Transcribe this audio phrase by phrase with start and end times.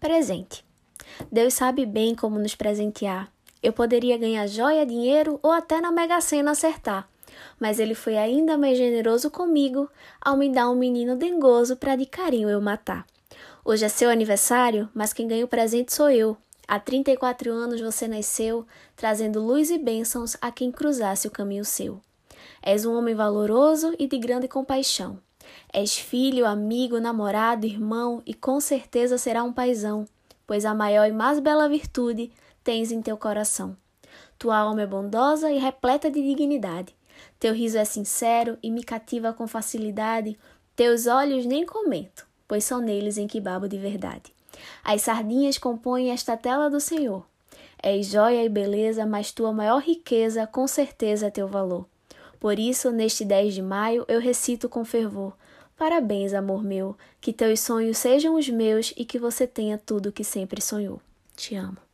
[0.00, 0.64] Presente.
[1.30, 3.30] Deus sabe bem como nos presentear.
[3.60, 7.08] Eu poderia ganhar joia, dinheiro ou até na Mega Sena acertar.
[7.58, 9.90] Mas ele foi ainda mais generoso comigo
[10.20, 13.04] ao me dar um menino dengoso para de carinho eu matar.
[13.64, 16.36] Hoje é seu aniversário, mas quem ganha o presente sou eu.
[16.66, 22.00] Há 34 anos você nasceu, trazendo luz e bênçãos a quem cruzasse o caminho seu.
[22.62, 25.18] És um homem valoroso e de grande compaixão.
[25.72, 30.06] És filho, amigo, namorado, irmão e com certeza será um paizão,
[30.46, 32.30] pois a maior e mais bela virtude
[32.64, 33.76] tens em teu coração.
[34.38, 36.94] Tua alma é bondosa e repleta de dignidade.
[37.38, 40.38] Teu riso é sincero e me cativa com facilidade.
[40.76, 44.32] Teus olhos nem comento, pois são neles em que babo de verdade.
[44.84, 47.26] As sardinhas compõem esta tela do Senhor.
[47.82, 51.86] És joia e beleza, mas tua maior riqueza com certeza é teu valor.
[52.38, 55.32] Por isso, neste 10 de maio, eu recito com fervor:
[55.76, 60.12] Parabéns, amor meu, que teus sonhos sejam os meus e que você tenha tudo o
[60.12, 61.00] que sempre sonhou.
[61.36, 61.87] Te amo.